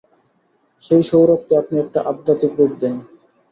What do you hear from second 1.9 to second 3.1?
আধ্যাত্মিক রূপ দেন।